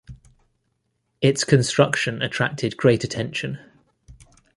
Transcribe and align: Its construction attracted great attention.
Its 1.21 1.43
construction 1.43 2.23
attracted 2.23 2.75
great 2.75 3.03
attention. 3.03 3.59